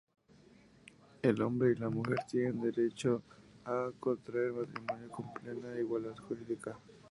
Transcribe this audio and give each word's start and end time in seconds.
El 1.21 1.43
hombre 1.43 1.73
y 1.73 1.79
la 1.79 1.91
mujer 1.91 2.17
tienen 2.27 2.59
derecho 2.59 3.21
a 3.65 3.91
contraer 3.99 4.51
matrimonio 4.51 5.11
con 5.11 5.31
plena 5.35 5.79
igualdad 5.79 6.15
jurídica. 6.27 6.75